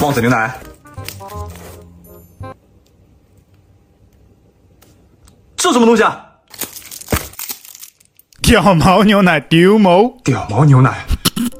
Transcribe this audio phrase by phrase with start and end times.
[0.00, 0.50] 旺仔牛奶。
[5.56, 6.26] 这什么东西啊？
[8.40, 11.04] 屌毛牛奶屌毛，屌毛牛奶。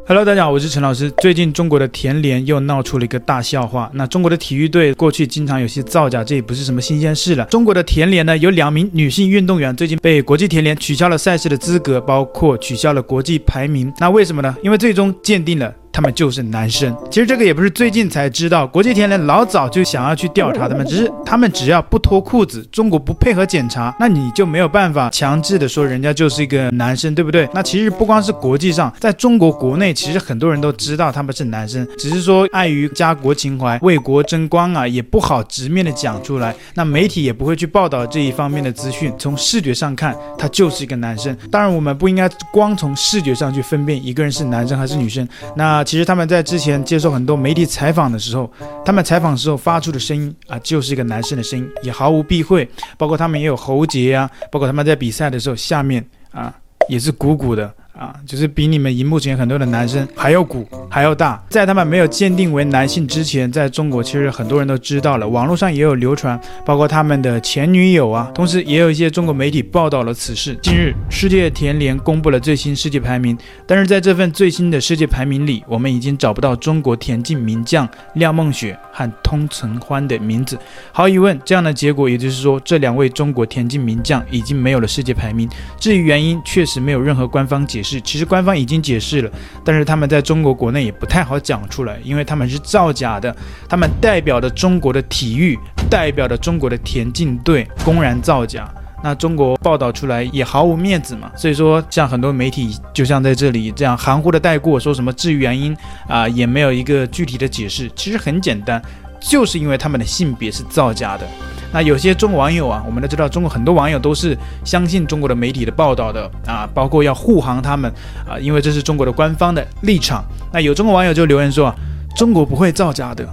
[0.07, 1.11] Hello，大家好，我是陈老师。
[1.19, 3.91] 最近中国的田联又闹出了一个大笑话。
[3.93, 7.45] 那中国的体育队过去经常有些造假，这也不是什么新鲜事了。
[7.45, 13.93] 中国的田联呢，有两名女性运动员最近被国际田联取消了赛事的资格，包括取消了国际排名。
[13.99, 14.57] 那为什么呢？
[14.63, 15.73] 因为最终鉴定了。
[15.93, 27.49] 他们就是男生，其实这个也不是最近才知道，国际田联老早就想要去调查他们，只是他们只要不脱裤子，中国不配合检查，那你就没有办法强制的说人家就是一个男生，对不对？
[27.53, 39.13] 那其实不光是国际上，在中国国内，其实很多人都知道他们是男生，只是说碍于家国情怀、为国争光啊，也不好直面的讲出来，那媒体也不会去报道这一方面的资讯。
[39.19, 41.37] 从视觉上看，他就是一个男生。
[41.51, 45.27] 当然，我们不应该光从视觉上去分辨一个人是男生还是女生。
[45.57, 48.51] 那其实他们在之前接受很多媒体采访的时候，
[48.85, 52.69] 他们采访时候发出的声音啊，就是一个男生的声音，也毫无避讳。
[52.97, 56.55] 包括他们也有喉结啊，包括他们在比赛的时候下面啊
[56.89, 57.73] 也是鼓鼓的。
[58.01, 61.39] 啊，就是比你们荧幕前很多的男生还要鼓，还要大。
[61.51, 70.59] 在他们没有鉴定为男性之前，在中国其实很多人都知道了，网络上也有流传，包括他们的前女友啊，同时也有一些中国媒体报道了此事。
[70.63, 80.59] 近日，世界田联公布了最新世界排名，但是在这份最新的世界排名里，我们已经找不到中国田径名将廖梦雪和通承欢的名字。
[80.91, 85.47] 毫无疑问，这样的结果也就是说，这两位中国田径名将已经没有了世界排名。
[85.79, 87.90] 至于原因，确实没有任何官方解释。
[87.91, 89.31] 是，其实官方已经解释了，
[89.65, 93.35] 但是他们在中国国内也不太好讲出来，因为他们是造假的，
[93.69, 95.59] 他们代表的中国的体育，
[95.91, 98.69] 代表的中国的田径队公然造假，
[99.03, 101.31] 那中国报道出来也毫无面子嘛。
[101.35, 107.91] 所以说，像很多媒体就像在这里这样含糊的带过，说什么至于原因啊，也没有一个具体的解释。
[107.97, 108.81] 其实很简单，
[109.21, 111.27] 就是因为他们的性别是造假的。
[111.73, 117.89] 那有些中国网友啊，我们都知道，中国很多网友都是相信中国的媒体的报道的啊，包括要护航他们
[118.29, 120.25] 啊，因为这是中国的官方的立场。
[120.53, 121.73] 那有中国网友就留言说，
[122.17, 123.25] 中国不会造假的，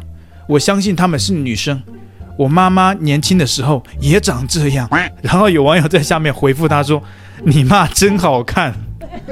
[0.47, 1.81] 我相信他们是女生，
[2.37, 4.87] 我妈妈年轻的时候也长这样。
[5.23, 7.01] 然后有网友在下面回复他说，
[7.43, 8.71] 你妈真好看。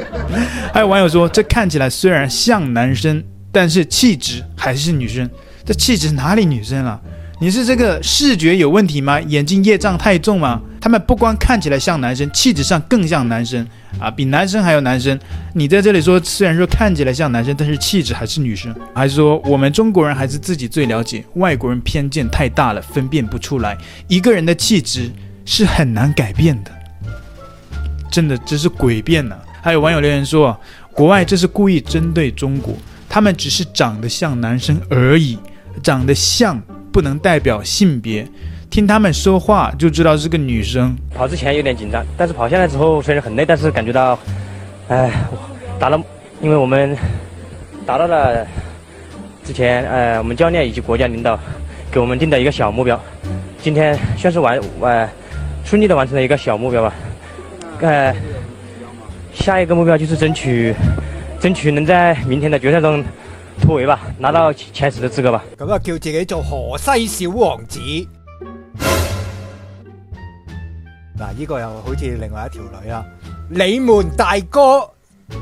[0.73, 5.29] 还有网友说，这看起来虽然像男生，但是气质还是女生，
[5.65, 7.01] 这气质哪里女生了？
[7.39, 9.19] 你是这个视觉有问题吗？
[9.19, 10.61] 眼睛业障太重吗？
[10.79, 13.67] 他们不光看起来像男生，气质上更像男生
[13.99, 15.19] 啊，比男生还有男生。
[15.53, 21.25] 你在这里说，虽然说看起来像男生，但是气质还是女生，还是说我们中国人还是自己最了解？
[21.33, 23.75] 外国人偏见太大了，分辨不出来。
[24.07, 25.11] 一个人的气质
[25.45, 26.71] 是很难改变的，
[28.11, 29.35] 真的这是诡辩呢。
[29.61, 30.55] 还有网友留言说，
[30.93, 32.77] 国外这是故意针对中国，
[33.09, 35.39] 他们只是长得像男生而已，
[35.81, 36.61] 长得像。
[36.95, 38.25] 不能代表性别，
[38.69, 40.95] 听他们说话就知道是个女生。
[41.13, 44.17] 跑之前有点紧张，但是跑下来之后虽然很累，但是感觉到，
[44.87, 45.11] 哎，
[45.77, 46.01] 达到，
[46.41, 46.95] 因为我们
[47.85, 48.47] 达到了
[49.43, 51.37] 之前呃我们教练以及国家领导
[51.91, 52.97] 给我们定的一个小目标，
[53.61, 55.09] 今天算是完完
[55.65, 56.93] 顺利的完成了一个小目标吧。
[57.81, 58.15] 呃，
[59.33, 60.73] 下一个目标就是争取
[61.41, 63.03] 争取能在明天的决赛中。
[63.61, 65.43] 突围吧，拿到前十的资格吧。
[65.57, 67.79] 咁啊，叫自己做河西小王子。
[71.17, 73.03] 嗱，呢个又好似另外一条女啊。
[73.49, 74.89] 你们大哥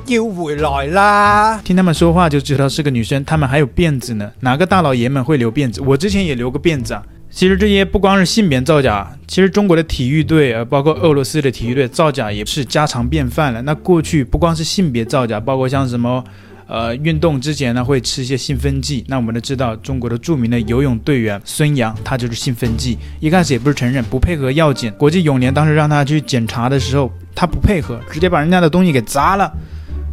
[0.06, 1.60] 要回来啦！
[1.64, 4.32] 听他们说话就知道是个女生，他们还有辫子呢。
[4.40, 5.82] 哪个大老爷们会留辫子？
[5.82, 7.04] 我之前也留过辫子啊。
[7.32, 13.62] 其实这些不光是性别造假，其实中国的体育队，呃，包括俄罗斯的体育队造假也是家常便饭了。
[13.64, 16.24] 那过去不光是性别造假，包括像什么。
[16.68, 19.04] 呃，运动之前呢，会吃一些兴奋剂。
[19.08, 22.98] 那我们都知道，中国的著名的游泳队员孙杨，他就是兴奋剂。
[23.20, 24.92] 一开始也不是承认，不配合药检。
[24.94, 29.52] 国际泳联当时让他去检查的时候，他不配合，直接把人家的东西给砸了。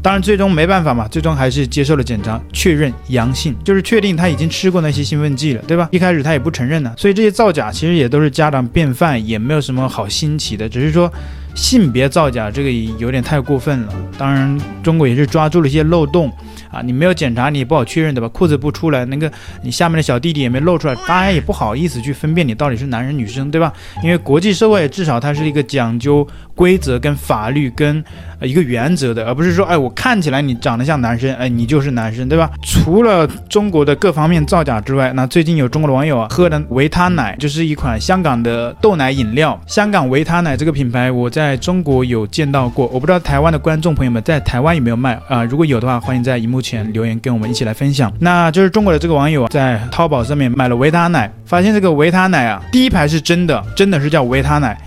[0.03, 5.89] 当然，最终没办法嘛，最终还是接受了检查，确认阳性，就是确定他已经吃过那些兴奋剂了，对吧？
[5.93, 6.93] 一开始他也不承认呢。
[6.97, 11.13] 所以这些造假其实也都是家常便饭，也没有什么好新奇的，只是说。
[11.55, 16.33] 性别造假这个有点太过分了，当然中国也是抓住了一些漏洞
[16.71, 18.29] 啊，你没有检查，你也不好确认对吧？
[18.29, 19.31] 裤子不出来，那个
[19.63, 23.73] 你下面的小弟弟也没露出来，大家也不好意思去分辨你到底是男人女生对吧？
[24.03, 26.27] 因为国际社会至少它是一个讲究
[26.61, 28.05] 规则、跟法律、跟
[28.43, 32.51] 一个原则的，而不是说，哎，我看起来你长得像男生，哎，你就是男生，对吧？
[32.63, 39.59] 除了中国的各方面造假之外，那最近有中国的网友啊喝的维他奶，就是一款香港的豆奶饮料。
[39.67, 48.13] 香港维他奶这个品牌，我在中国有见到过，我不知道台湾的观众朋友们在台湾有没有卖啊、如果有的话，欢迎在荧幕前留言跟我们一起来分享。
[48.19, 54.79] 那就是中国的这个网友啊，在淘宝上面买了维他奶，发现这个维他奶啊，第一排是真的，真的是叫维他奶。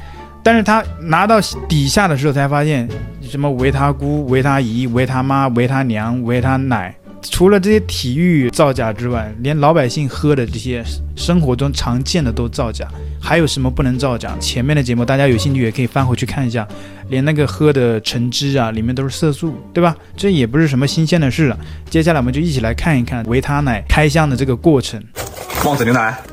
[0.44, 2.88] 但是他拿到底下的时候才发现，
[3.22, 10.84] 什么维他姑、维他姨、维他妈、维他娘、维他奶，除了这些体育造假之外，连老百姓喝的这些
[11.16, 12.86] 生活中常见的都造假。
[13.22, 14.36] 还有什么不能造假？
[14.38, 16.68] 前面的节目大家有兴趣也可以翻回去看一下，
[17.08, 19.96] 连那个喝的橙汁啊，里面都是色素，对吧？
[20.18, 21.58] 这也不是什么新鲜的事了。
[21.90, 25.02] 接下来我们就一起来看一看维他奶开箱的这个过程。
[25.64, 26.33] 旺仔牛奶。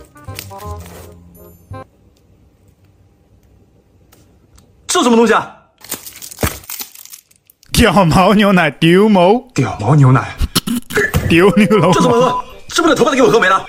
[4.90, 5.56] 这什么东西啊？
[7.72, 10.36] 屌毛牛奶，屌毛，屌毛牛奶，
[11.28, 11.92] 丢牛老。
[11.92, 12.44] 这怎么喝？
[12.70, 13.64] 是不是头发都给我喝没了？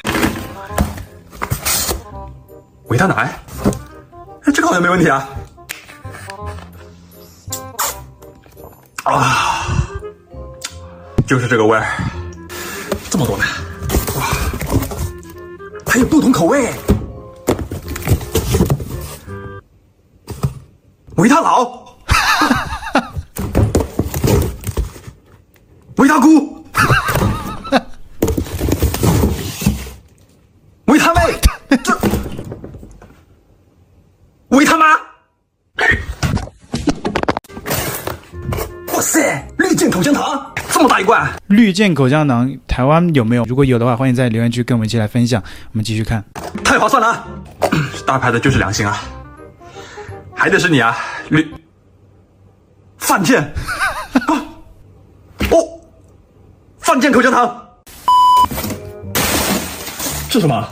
[2.87, 3.39] 维他奶，
[4.51, 5.29] 这个好像没问题啊。
[9.03, 9.77] 啊，
[11.27, 11.85] 就是这个味儿，
[13.11, 13.45] 这么多奶，
[14.15, 14.25] 哇，
[15.85, 16.67] 还有不同口味。
[21.17, 21.95] 维他老，
[25.97, 26.65] 维他姑，
[30.85, 31.21] 维他妹，
[31.83, 31.95] 这
[34.49, 34.85] 维他妈，
[38.93, 41.29] 哇塞，绿箭口香糖这么大一罐！
[41.47, 43.43] 绿箭口香糖，台湾有没有？
[43.45, 45.41] 如果有的话，欢迎在留言区跟我们一起来分享。
[45.71, 46.23] 我们继续看，
[46.63, 47.23] 太划算了，
[48.07, 48.99] 大牌的就是良心啊。
[50.41, 50.97] 还得是你啊，
[51.29, 51.53] 绿
[52.97, 53.39] 犯贱
[54.25, 54.33] 啊！
[55.51, 55.79] 哦，
[56.79, 57.63] 犯贱口香糖，
[60.31, 60.67] 这什么？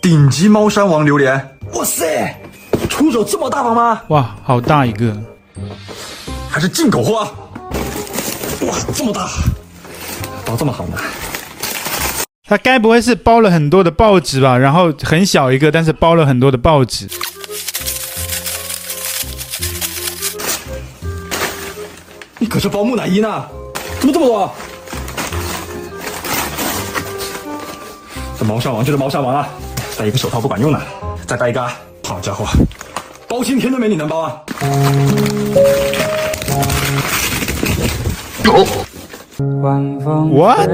[0.00, 1.58] 顶级猫山王榴莲！
[1.74, 2.40] 哇塞，
[2.88, 4.00] 出手这么大方吗？
[4.10, 5.12] 哇，好大一个，
[6.48, 7.24] 还是进口货！
[8.60, 9.28] 哇，这么大，
[10.44, 10.96] 包这么好呢？
[12.44, 14.56] 它该不会是包了很多的报纸吧？
[14.56, 17.08] 然后很小一个，但是包了很多的报纸。
[22.38, 23.44] 你可是包木乃伊呢？
[23.98, 24.52] 怎么这么多？
[28.38, 29.48] 这猫山王就是猫山王啊！
[29.98, 30.78] 戴一个手套不管用呢，
[31.26, 31.66] 再戴一个，
[32.04, 32.46] 好家伙，
[33.26, 34.42] 包青天都没你能包啊！
[38.44, 38.86] 哦。
[39.38, 40.70] What？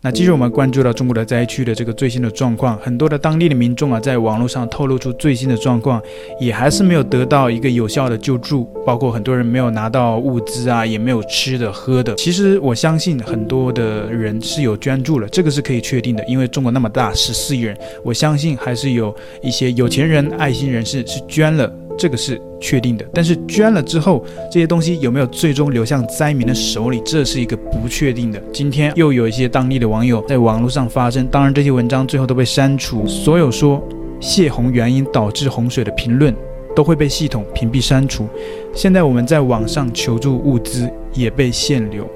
[0.00, 6.00] 那继续我们关注到中国的灾区的这个最新的状况，很多的当地的民众啊，在网络上透露出最新的状况，
[6.40, 12.14] 也还是没有得到一个有效的救助，包括很多人没有拿到物资啊，也没有吃的喝的。
[12.14, 19.12] 其实我相信很多的人是有捐助了，这个是可以确定的，因为中国那么大，十四亿人，我相信还是有
[19.42, 21.68] 一些有钱人、爱心人士是捐了。
[21.98, 28.40] 这个是确定的，但是捐了之后，这些东西有没有最终流向灾民的手里，这是一个不确定的。
[28.52, 33.82] 今天又有一些当地的网友在网络上发声，当然这些文章最后都被删除，所有说
[34.20, 36.32] 泄洪原因导致洪水的评论
[36.76, 38.28] 都会被系统屏蔽删除。
[38.72, 42.08] 现在我们在网上求助物资也被限流，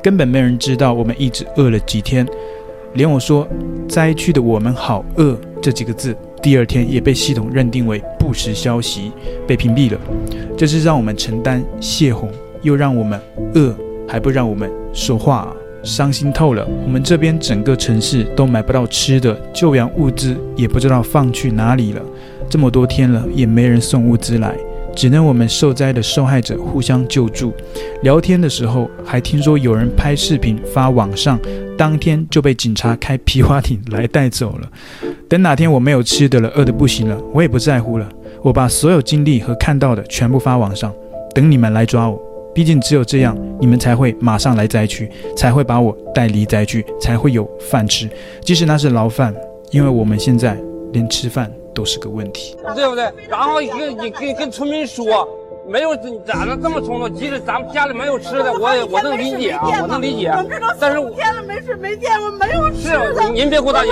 [0.00, 2.24] 根本没人知道我们一直饿了几天，
[2.92, 3.48] 连我说
[3.88, 6.16] 灾区的我们好饿这几个字。
[6.44, 9.10] 第二天也被系统认定为不实消息，
[9.46, 9.98] 被屏蔽了。
[10.58, 12.30] 这是让我们承担泄洪，
[12.60, 13.18] 又让我们
[13.54, 13.74] 饿，
[14.06, 16.68] 还不让我们说话啊，伤心透了。
[16.84, 22.02] 我们这边整个城市都买不到吃的，救援物资也不知道放去哪里了。
[22.46, 24.54] 这么多天了，也没人送物资来。
[24.94, 27.52] 只能我们受灾的受害者互相救助，
[28.02, 31.38] 聊天的时候还听说有人拍视频发网上，
[31.76, 34.70] 当天就被警察开皮划艇来带走了。
[35.28, 38.08] 等哪天我没有吃的了，饿得不行了，我也不在乎了，
[38.42, 40.92] 我把所有经历和看到的全部发网上，
[41.34, 42.20] 等你们来抓我。
[42.54, 48.08] 毕竟只有这样，你们才会马上来灾区，才会把我带离灾区，才会有饭吃，
[48.42, 49.34] 即使那是牢饭，
[49.72, 50.56] 因为我们现在
[50.92, 51.50] 连吃饭。
[51.74, 53.12] 都是个问题，对不对？
[53.28, 55.28] 然后跟你跟跟村民说，
[55.66, 57.12] 没有咋能这么冲动？
[57.12, 60.32] 即使咱们家里没有吃的，我也我能理解啊，我能理解。
[60.80, 63.22] 但是天了没水没电，我没有吃的。
[63.22, 63.90] 是，您别哭，大姐，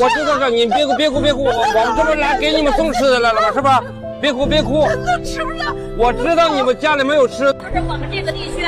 [0.00, 3.52] 我知道是，您别哭别哭别哭，我我们这不来给你们送吃的来了吗？
[3.52, 3.82] 是吧？
[4.20, 5.74] 别哭别哭，都吃不了。
[5.96, 7.52] 我知道你们家里没有吃。
[7.52, 8.66] 可是我们这个地区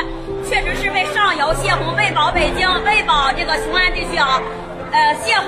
[0.48, 4.40] 确实是为上游泄洪、为保北京、为保这个雄安地区啊。
[4.92, 5.39] 呃，泄洪泄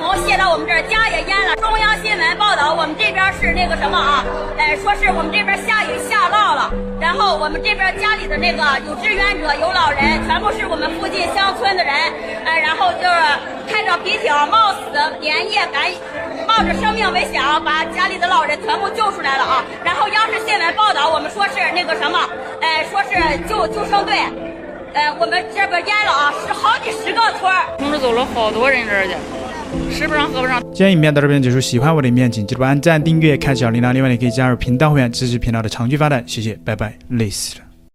[0.43, 1.55] 到我们这儿，家也淹了。
[1.63, 4.27] 中央新闻报道，我们这边是那个什么啊？
[4.59, 6.67] 哎，说是我们这边下雨下涝了，
[6.99, 11.95] 然后我们这边家里的那个有志愿者、有老人，全部是我们附近乡村的人，
[12.43, 13.19] 哎，然后就是
[13.71, 15.87] 开着皮艇，冒死连夜赶，
[16.43, 19.63] 冒着生命危险啊，把家里的老人全部救出来了啊。
[19.87, 22.19] 然后央视新闻报道，我们说是那个什么，
[22.59, 23.15] 哎，说是
[23.47, 24.19] 救救生队。
[24.93, 29.15] 呃，我们这边淹了啊，是好几十个村儿，同时走了好多人这儿去，
[29.91, 30.61] 吃不上喝不上。
[30.73, 33.93] 今天影片到这边结束，喜欢我的影片，请记得按赞、订阅、开小铃铛。
[33.93, 36.23] 另外，你可以加入频道会员，支持频道的长期发展。
[36.27, 37.72] 谢谢，拜拜，累死了。